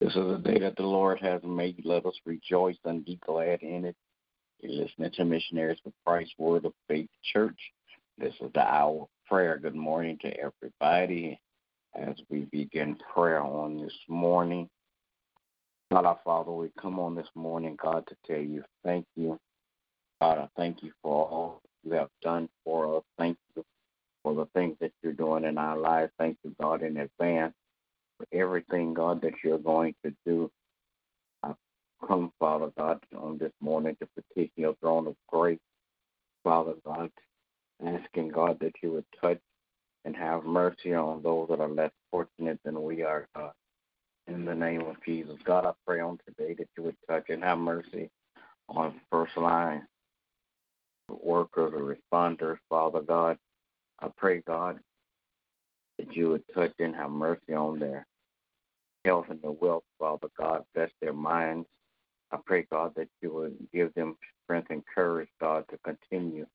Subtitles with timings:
[0.00, 1.82] This is a day that the Lord has made.
[1.84, 3.96] Let us rejoice and be glad in it.
[4.60, 7.58] You're listening to Missionaries for Christ Word of Faith Church.
[8.16, 9.58] This is the hour of prayer.
[9.58, 11.38] Good morning to everybody.
[11.94, 14.70] As we begin prayer on this morning,
[15.92, 19.38] God our Father, we come on this morning, God, to tell you thank you.
[20.22, 23.02] God, I thank you for all you have done for us.
[23.18, 23.62] Thank you
[24.22, 26.10] for the things that you're doing in our lives.
[26.16, 27.52] Thank you, God, in advance
[28.20, 30.48] for everything, God, that you're going to do.
[31.42, 31.54] I
[32.06, 35.58] come, Father God, on this morning to petition your throne of grace,
[36.44, 37.10] Father God,
[37.84, 39.40] asking, God, that you would touch
[40.04, 43.52] and have mercy on those that are less fortunate than we are, God.
[44.28, 47.42] In the name of Jesus, God, I pray on today that you would touch and
[47.42, 48.08] have mercy
[48.68, 49.82] on first line
[51.08, 53.36] workers or responders, Father God.
[54.00, 54.78] I pray, God,
[55.98, 58.06] that you would touch and have mercy on their
[59.04, 60.64] health and their wealth, Father God.
[60.74, 61.66] Bless their minds.
[62.32, 66.46] I pray, God, that you would give them strength and courage, God, to continue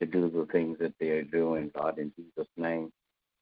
[0.00, 2.90] to do the things that they are doing, God, in Jesus' name.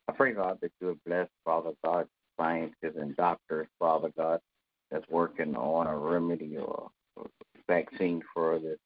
[0.08, 2.06] I pray, God, that you would bless, Father God,
[2.38, 4.40] scientists and doctors, Father God,
[4.90, 6.90] that's working on a remedy or
[7.68, 8.78] vaccine for this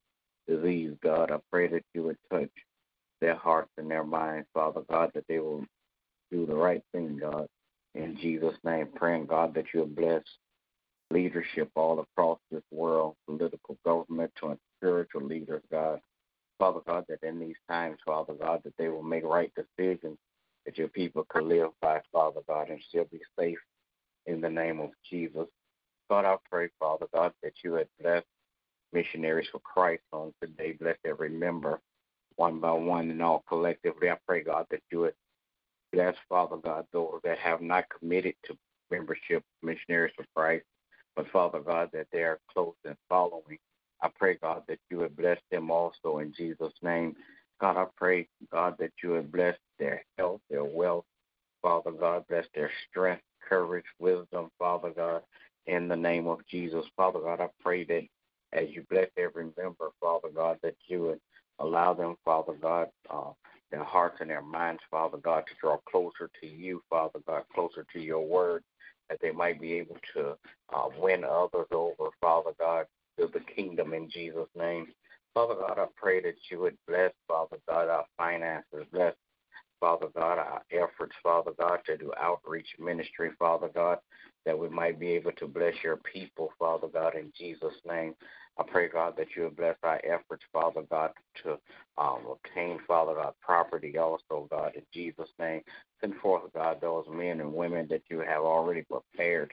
[0.48, 1.30] disease, God.
[1.30, 2.50] I pray that you would touch
[3.20, 5.64] their hearts and their minds, Father God, that they will
[6.30, 7.46] do the right thing, God.
[7.94, 10.22] In Jesus' name, praying, God, that you'll bless
[11.10, 16.00] leadership all across this world, political, governmental, and spiritual leaders, God.
[16.58, 20.16] Father God, that in these times, Father God, that they will make right decisions
[20.64, 23.58] that your people can live by, Father God, and still be safe
[24.26, 25.46] in the name of Jesus.
[26.08, 28.22] God, I pray, Father God, that you would bless
[28.92, 30.72] missionaries for Christ on today.
[30.72, 31.80] Bless every member
[32.36, 34.10] one by one and all collectively.
[34.10, 35.14] I pray, God, that you would
[35.92, 38.56] bless, Father God, those that have not committed to
[38.90, 40.64] membership, missionaries for Christ,
[41.16, 43.58] but Father God, that they are close and following.
[44.02, 47.14] I pray, God, that you would bless them also in Jesus' name.
[47.60, 51.04] God, I pray, God, that you would bless their health, their wealth.
[51.62, 55.22] Father God, bless their strength, courage, wisdom, Father God,
[55.66, 56.84] in the name of Jesus.
[56.96, 58.02] Father God, I pray that
[58.52, 61.20] as you bless every member, Father God, that you would
[61.60, 63.30] allow them, Father God, uh,
[63.70, 67.86] their hearts and their minds, Father God, to draw closer to you, Father God, closer
[67.92, 68.62] to your word,
[69.08, 70.36] that they might be able to
[70.74, 72.86] uh, win others over, Father God,
[73.18, 74.88] to the kingdom in Jesus' name.
[75.34, 79.14] Father God, I pray that you would bless, Father God, our finances, bless,
[79.80, 83.98] Father God, our efforts, Father God, to do outreach ministry, Father God,
[84.46, 88.14] that we might be able to bless your people, Father God, in Jesus' name.
[88.58, 91.10] I pray, God, that you would bless our efforts, Father God,
[91.42, 91.58] to
[91.98, 95.62] um, obtain, Father God, property also, God, in Jesus' name.
[96.00, 99.52] Send forth, God, those men and women that you have already prepared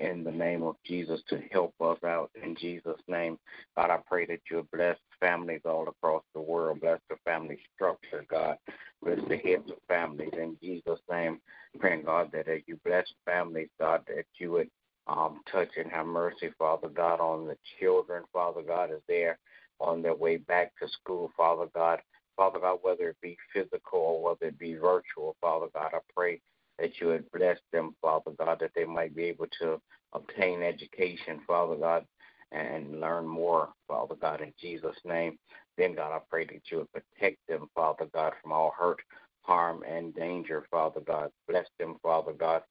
[0.00, 3.38] in the name of Jesus to help us out in Jesus' name.
[3.76, 8.24] God, I pray that you bless families all across the world, bless the family structure,
[8.30, 8.56] God,
[9.02, 11.40] bless the heads of families in Jesus' name.
[11.78, 14.68] Praying, God, that as you bless families, God, that you would
[15.06, 19.38] um, touch and have mercy, Father God, on the children, Father God, as they're
[19.80, 22.00] on their way back to school, Father God.
[22.36, 26.40] Father God, whether it be physical or whether it be virtual, Father God, I pray
[26.80, 29.80] that you would bless them, Father God, that they might be able to
[30.12, 32.04] obtain education, Father God,
[32.52, 35.38] and learn more, Father God, in Jesus' name.
[35.76, 39.00] Then, God, I pray that you would protect them, Father God, from all hurt,
[39.42, 41.30] harm, and danger, Father God.
[41.48, 42.62] Bless them, Father God,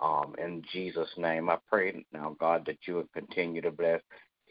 [0.00, 1.50] um, in Jesus' name.
[1.50, 4.00] I pray now, God, that you would continue to bless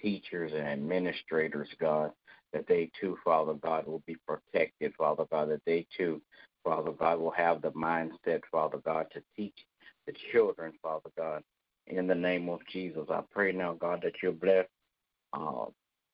[0.01, 2.11] teachers and administrators, God,
[2.51, 6.21] that they too, Father God, will be protected, Father God, that they too,
[6.63, 9.57] Father God, will have the mindset, Father God, to teach
[10.07, 11.43] the children, Father God.
[11.87, 14.65] In the name of Jesus, I pray now, God, that you bless
[15.33, 15.65] uh,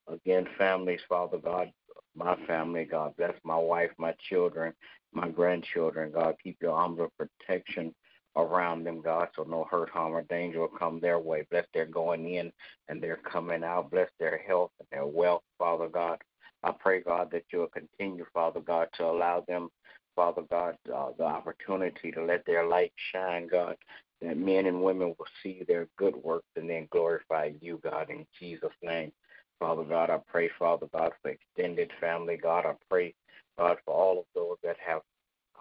[0.07, 1.72] again families, Father God,
[2.16, 4.74] my family, God bless my wife, my children,
[5.13, 7.94] my grandchildren, God, keep your arms of protection
[8.36, 11.46] around them, God, so no hurt, harm, or danger will come their way.
[11.50, 12.51] Bless their going in
[12.88, 13.92] and their coming out.
[13.92, 16.19] Bless their health and their wealth, Father God.
[16.63, 19.69] I pray, God, that you'll continue, Father God, to allow them,
[20.19, 23.77] Father God, uh, the opportunity to let their light shine, God,
[24.21, 28.25] that men and women will see their good works and then glorify you, God, in
[28.38, 29.13] Jesus' name.
[29.62, 32.66] Father God, I pray, Father God, for extended family, God.
[32.66, 33.16] I pray,
[33.57, 35.04] God, for all of those that have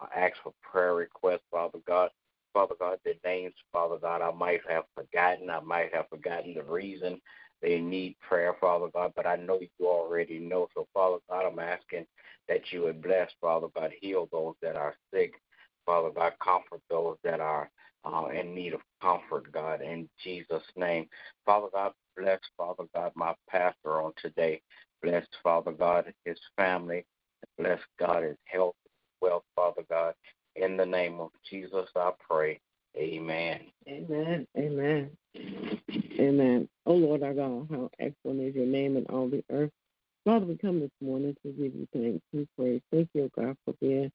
[0.02, 2.10] uh, asked for prayer requests, Father God.
[2.52, 5.50] Father God, their names, Father God, I might have forgotten.
[5.50, 7.20] I might have forgotten the reason
[7.62, 10.68] they need prayer, Father God, but I know you already know.
[10.74, 12.06] So, Father God, I'm asking
[12.48, 15.32] that you would bless, Father God, heal those that are sick.
[15.86, 17.70] Father God, comfort those that are
[18.04, 21.06] uh, in need of comfort, God, in Jesus' name.
[21.46, 24.60] Father God, bless, Father God, my pastor on today.
[25.02, 27.04] Bless, Father God, his family.
[27.58, 28.76] Bless, God, his health,
[29.20, 30.14] wealth, Father God.
[30.56, 32.60] In the name of Jesus, I pray.
[32.96, 33.60] Amen.
[33.88, 34.46] Amen.
[34.56, 35.10] Amen.
[36.18, 36.68] Amen.
[36.86, 39.70] Oh Lord our God, how excellent is your name in all the earth.
[40.24, 42.82] Father, we come this morning to give you thanks and praise.
[42.92, 44.10] Thank you, God, for being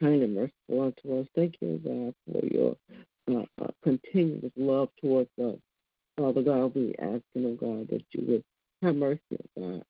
[0.00, 1.26] kind and merciful unto us.
[1.34, 2.76] Thank you, God, for your
[3.30, 5.56] uh, uh, continuous love towards us.
[6.18, 8.44] Father God, we asking, oh God, that you would
[8.82, 9.82] have mercy, oh God.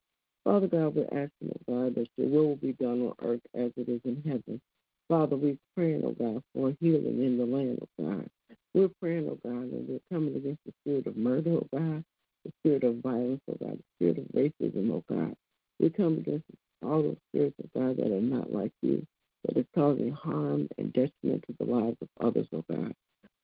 [0.45, 3.89] Father God, we're asking, oh God, that your will be done on earth as it
[3.89, 4.61] is in heaven.
[5.09, 8.29] Father, we're praying, oh God, for healing in the land, oh God.
[8.75, 12.05] We're praying, oh God, and we're coming against the spirit of murder, oh God,
[12.45, 15.37] the spirit of violence, oh God, the spirit of racism, oh God.
[15.81, 16.47] We come against
[16.83, 19.07] all those spirits, oh God, that are not like you,
[19.47, 22.93] that is causing harm and detriment to the lives of others, oh God.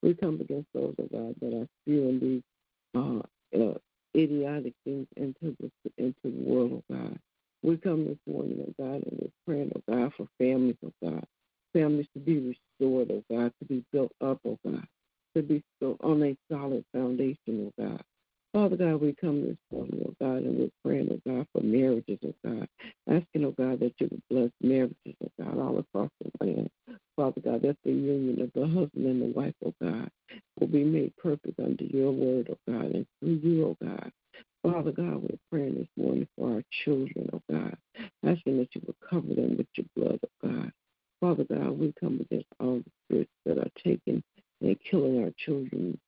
[0.03, 2.43] We come against those, oh God, that are spewing these
[2.97, 3.20] uh,
[3.56, 3.79] uh,
[4.17, 7.19] idiotic things into the into the world, oh God.
[7.62, 11.25] We come this morning, oh God, and we're praying, oh God, for families, oh God
[11.72, 12.38] families to be
[12.80, 14.86] restored, oh God, to be built up, oh God,
[15.36, 18.02] to be built on a solid foundation, oh God.
[18.52, 22.19] Father God, we come this morning, oh God, and we're praying, oh God, for marriages,
[22.24, 22.69] oh God.
[23.08, 26.70] Asking, oh God, that you would bless marriages, oh God, all across the land.
[27.16, 30.10] Father God, that the union of the husband and the wife, oh God,
[30.60, 34.12] will be made perfect under your word, oh God, and through you, oh God.
[34.62, 37.76] Father God, we're praying this morning for our children, oh God,
[38.24, 40.72] asking that you would cover them with your blood, oh God.
[41.20, 44.23] Father God, we come against all the spirits that are taking
[44.61, 45.99] and killing our children,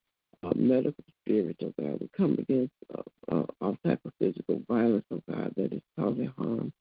[0.43, 1.99] uh, medical spirits, oh God.
[2.01, 6.33] We come against uh, uh, all type of physical violence, oh God, that is causing
[6.39, 6.73] harm,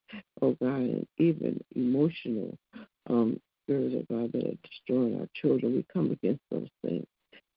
[0.42, 2.58] oh God, and even emotional
[3.10, 5.76] um, spirits, oh God, that are destroying our children.
[5.76, 7.06] We come against those things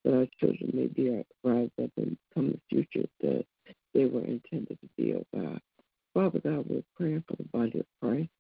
[0.05, 3.45] that our children may be rise up and become the future that
[3.95, 5.61] they were intended to be, oh God.
[6.15, 8.31] Father God, we're praying for the body of Christ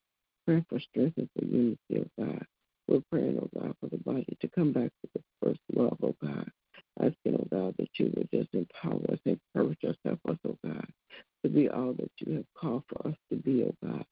[0.46, 2.46] praying for strength and for unity, oh God.
[2.88, 6.14] We're praying, oh God, for the body to come back to the first love, oh
[6.22, 6.50] God.
[7.00, 10.86] Asking, oh God, that you would just empower us, encourage us, help us, oh God,
[11.44, 14.04] to be all that you have called for us to be, oh God.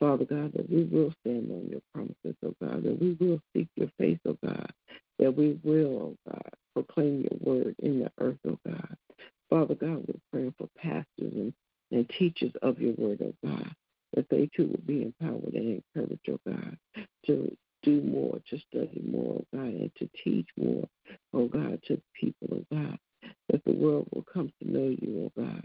[0.00, 3.68] Father God, that we will stand on your promises, oh God, that we will seek
[3.76, 4.72] your face, oh God,
[5.18, 8.96] that we will, oh God, proclaim your word in the earth, oh God.
[9.48, 11.52] Father God, we're praying for pastors and,
[11.92, 13.70] and teachers of your word, oh God
[14.14, 16.76] that they too will be empowered and encouraged, oh God,
[17.26, 17.56] to
[17.86, 20.86] do more, to study more, oh God, and to teach more,
[21.32, 22.98] oh God, to people, oh God,
[23.50, 25.64] that the world will come to know you, oh God.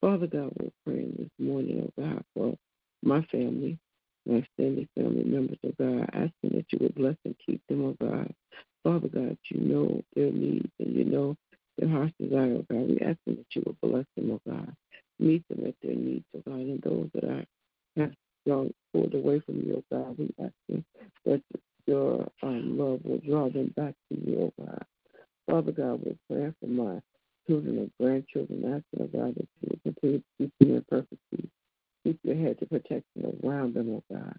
[0.00, 2.54] Father God, we're praying this morning, oh God, for
[3.02, 3.78] my family,
[4.26, 7.96] my extended family members, oh God, asking that you would bless and keep them, oh
[8.06, 8.32] God.
[8.84, 11.36] Father God, you know their needs and you know
[11.78, 12.88] their heart's desire, oh God.
[12.88, 14.74] We asking that you would bless them, oh God.
[15.18, 17.44] Meet them at their needs, oh God, and those that are
[17.96, 18.12] have
[18.46, 20.18] drawn pulled away from you, oh God.
[20.18, 20.84] We ask you
[21.24, 21.42] that
[21.86, 24.84] your um, love will draw them back to you, oh God.
[25.48, 27.00] Father God, we pray for my
[27.46, 31.22] children and grandchildren, asking, oh God, that you will continue to keep them in perfect
[31.34, 31.50] peace.
[32.04, 34.36] Keep your head to protection around them, oh God.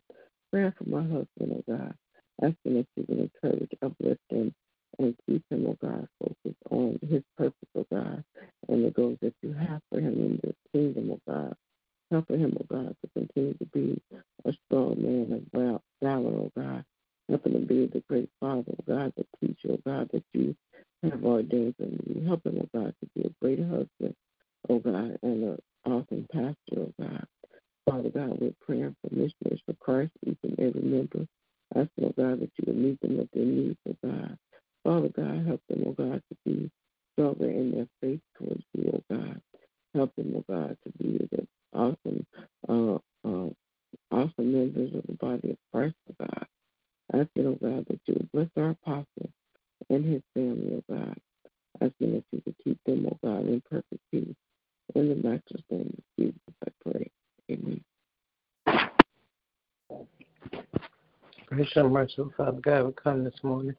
[0.51, 1.94] Praying for my husband, oh God,
[2.41, 4.53] asking that you will encourage, uplift him,
[5.00, 8.24] and keep him, oh God, focused on his purpose, oh God,
[8.67, 11.55] and the goals that you have for him in the kingdom, oh God.
[12.12, 14.01] Helping him, oh God, to continue to be
[14.46, 16.84] a strong man of valor, oh God.
[17.29, 20.55] Helping him to be the great father, oh God, the teacher, oh God, that you
[21.03, 22.25] have ordained for me.
[22.25, 24.15] Help him, oh God, to be a great husband,
[24.70, 27.25] oh God, and an awesome pastor, oh God.
[27.89, 31.27] Father God, we're praying for missionaries for Christ, each and every member.
[31.75, 34.38] Asking, oh God, that you would meet them at their needs, oh God.
[34.86, 36.72] Father God, help them, oh God, to be
[37.13, 39.42] stronger in their faith towards you, oh God.
[39.96, 42.25] Help them, oh God, to be the awesome,
[42.70, 42.96] uh,
[43.27, 43.50] uh,
[44.12, 46.46] awesome members of the body of Christ, oh God.
[47.13, 49.30] Asking, oh God, that you bless our apostle
[49.89, 51.18] and his family, oh God.
[51.82, 54.36] Asking that you would keep them, oh God, in perfect peace.
[54.94, 57.12] In the master's name of Jesus, I pray.
[57.51, 57.82] Amen.
[61.48, 63.75] Gracious and merciful Father God, we come this morning.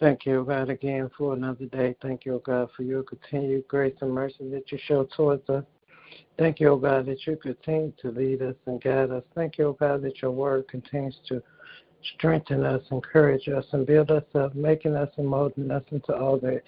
[0.00, 1.94] Thank you, God, again for another day.
[2.00, 5.62] Thank you, God, for your continued grace and mercy that you show towards us.
[6.38, 9.22] Thank you, God, that you continue to lead us and guide us.
[9.34, 11.42] Thank you, God, that your word continues to
[12.14, 16.38] strengthen us, encourage us, and build us up, making us and molding us into all
[16.38, 16.62] that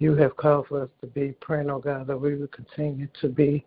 [0.00, 1.36] you have called for us to be.
[1.40, 3.64] Praying, oh God, that we will continue to be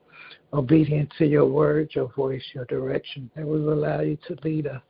[0.52, 4.68] obedient to your word, your voice, your direction, and we will allow you to lead
[4.68, 4.82] us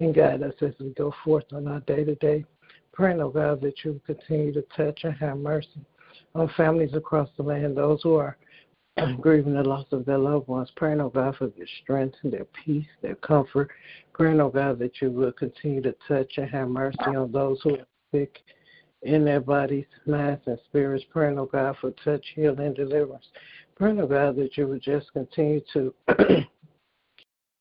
[0.00, 2.44] and guide us as we go forth on our day to day.
[2.98, 5.86] Praying, oh God, that you continue to touch and have mercy
[6.34, 8.36] on families across the land, those who are
[9.20, 10.68] grieving the loss of their loved ones.
[10.74, 13.70] Praying, oh God, for their strength and their peace, their comfort.
[14.14, 17.76] Praying, oh God, that you will continue to touch and have mercy on those who
[17.76, 18.40] are sick
[19.02, 21.04] in their bodies, minds, and spirits.
[21.08, 23.26] Praying, oh God, for touch, healing, and deliverance.
[23.76, 25.94] Praying, oh God, that you would just continue to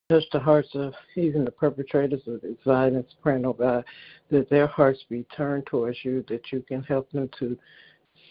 [0.10, 3.14] touch the hearts of even the perpetrators of this violence.
[3.22, 3.84] Praying, oh God,
[4.32, 7.58] that their hearts be turned towards you, that you can help them to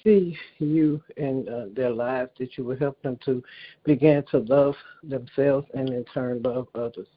[0.03, 3.45] see you in uh, their lives, that you will help them to
[3.85, 7.09] begin to love themselves and in turn love others.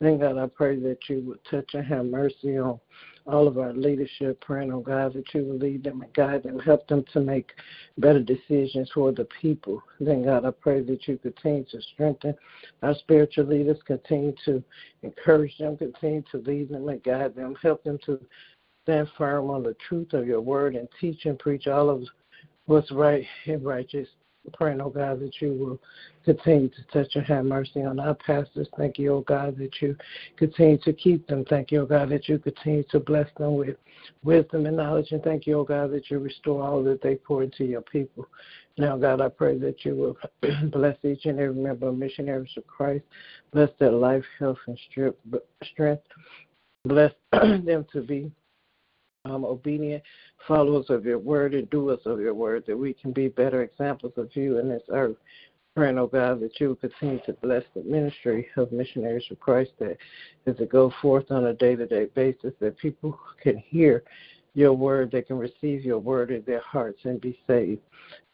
[0.00, 2.80] Thank God, I pray that you would touch and have mercy on
[3.26, 6.58] all of our leadership, praying, oh God, that you will lead them and guide them,
[6.58, 7.52] help them to make
[7.98, 9.82] better decisions for the people.
[10.00, 12.34] Then, God, I pray that you continue to strengthen
[12.82, 14.64] our spiritual leaders, continue to
[15.02, 18.18] encourage them, continue to lead them and guide them, help them to
[18.84, 22.04] stand firm on the truth of your word and teach and preach all of
[22.64, 24.08] what's right and righteous
[24.52, 25.80] praying, oh God, that you will
[26.24, 28.68] continue to touch and have mercy on our pastors.
[28.76, 29.96] Thank you, oh God, that you
[30.36, 31.44] continue to keep them.
[31.44, 33.76] Thank you, oh God, that you continue to bless them with
[34.22, 35.12] wisdom and knowledge.
[35.12, 38.28] And thank you, oh God, that you restore all that they pour into your people.
[38.78, 40.16] Now, God, I pray that you will
[40.70, 43.04] bless each and every member of Missionaries of Christ.
[43.52, 44.78] Bless their life, health, and
[45.72, 46.02] strength.
[46.84, 48.30] Bless them to be
[49.24, 50.02] um, obedient
[50.46, 54.12] followers of your word and doers of your word, that we can be better examples
[54.16, 55.16] of you in this earth.
[55.76, 59.70] Praying, oh God, that you will continue to bless the ministry of missionaries of Christ,
[59.78, 59.98] that
[60.46, 64.02] as it go forth on a day to day basis, that people can hear
[64.54, 67.82] your word, they can receive your word in their hearts and be saved.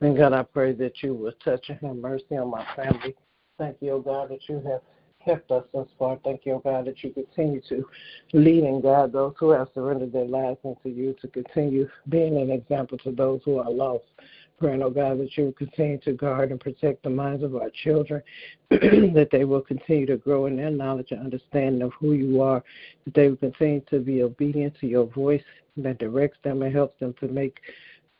[0.00, 3.14] And God, I pray that you will touch and have mercy on my family.
[3.58, 4.80] Thank you, oh God, that you have
[5.26, 6.18] kept us thus far.
[6.24, 7.84] Thank you, oh God, that you continue to
[8.32, 12.50] lead and guide those who have surrendered their lives unto you to continue being an
[12.50, 14.04] example to those who are lost.
[14.58, 17.68] Praying, oh God, that you will continue to guard and protect the minds of our
[17.84, 18.22] children,
[18.70, 22.64] that they will continue to grow in their knowledge and understanding of who you are,
[23.04, 25.42] that they will continue to be obedient to your voice
[25.76, 27.58] that directs them and helps them to make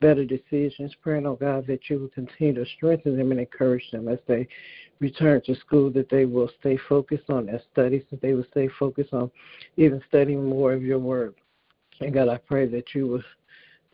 [0.01, 0.95] better decisions.
[1.03, 4.47] Praying, oh God, that you will continue to strengthen them and encourage them as they
[5.01, 8.69] return to school, that they will stay focused on their studies, that they will stay
[8.79, 9.31] focused on
[9.77, 11.35] even studying more of your word.
[12.01, 13.23] And God, I pray that you will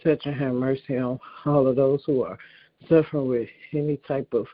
[0.02, 2.38] touch and have mercy on all of those who are
[2.88, 4.47] suffering with any type of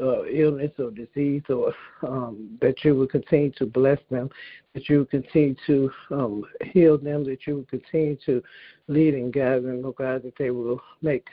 [0.00, 4.30] uh, illness or disease, or um, that you will continue to bless them,
[4.74, 8.42] that you will continue to um, heal them, that you will continue to
[8.86, 11.26] lead and guide them, oh God, that they will make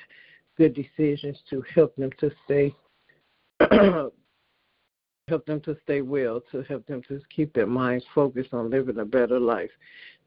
[0.57, 2.74] good decisions to help them to stay.
[5.27, 9.00] help them to stay well, to help them to keep their minds focused on living
[9.00, 9.72] a better life.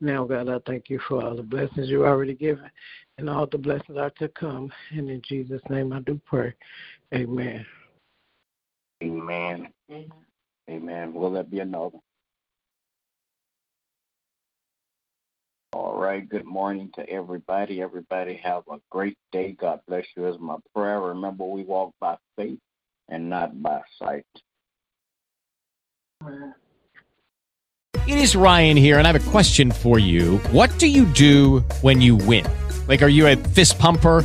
[0.01, 2.71] Now, God, I thank you for all the blessings you already given
[3.17, 4.73] and all the blessings are to come.
[4.91, 6.53] And in Jesus' name I do pray.
[7.15, 7.65] Amen.
[9.03, 9.69] Amen.
[9.91, 10.13] Amen.
[10.69, 11.15] Amen.
[11.15, 11.99] Will that be another?
[15.73, 16.29] All right.
[16.29, 17.81] Good morning to everybody.
[17.81, 19.53] Everybody have a great day.
[19.53, 21.01] God bless you is my prayer.
[21.01, 22.59] Remember, we walk by faith
[23.09, 24.27] and not by sight.
[28.07, 30.39] It is Ryan here, and I have a question for you.
[30.51, 32.47] What do you do when you win?
[32.89, 34.25] Like, are you a fist pumper?